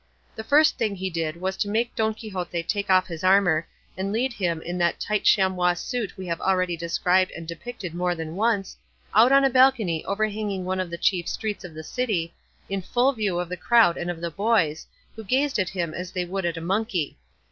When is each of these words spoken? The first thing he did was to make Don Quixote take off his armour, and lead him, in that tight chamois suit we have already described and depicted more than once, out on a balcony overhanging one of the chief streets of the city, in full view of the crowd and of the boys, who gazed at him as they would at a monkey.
The 0.35 0.43
first 0.43 0.79
thing 0.79 0.95
he 0.95 1.11
did 1.11 1.39
was 1.39 1.55
to 1.57 1.69
make 1.69 1.95
Don 1.95 2.15
Quixote 2.15 2.63
take 2.63 2.89
off 2.89 3.05
his 3.05 3.23
armour, 3.23 3.67
and 3.95 4.11
lead 4.11 4.33
him, 4.33 4.59
in 4.63 4.79
that 4.79 4.99
tight 4.99 5.25
chamois 5.25 5.75
suit 5.75 6.17
we 6.17 6.25
have 6.25 6.41
already 6.41 6.75
described 6.75 7.29
and 7.35 7.47
depicted 7.47 7.93
more 7.93 8.15
than 8.15 8.35
once, 8.35 8.75
out 9.13 9.31
on 9.31 9.43
a 9.45 9.49
balcony 9.51 10.03
overhanging 10.05 10.65
one 10.65 10.79
of 10.79 10.89
the 10.89 10.97
chief 10.97 11.27
streets 11.29 11.63
of 11.63 11.75
the 11.75 11.83
city, 11.83 12.33
in 12.67 12.81
full 12.81 13.13
view 13.13 13.37
of 13.39 13.47
the 13.47 13.55
crowd 13.57 13.95
and 13.95 14.09
of 14.09 14.21
the 14.21 14.31
boys, 14.31 14.87
who 15.15 15.23
gazed 15.23 15.59
at 15.59 15.69
him 15.69 15.93
as 15.93 16.11
they 16.11 16.25
would 16.25 16.45
at 16.47 16.57
a 16.57 16.61
monkey. 16.61 17.15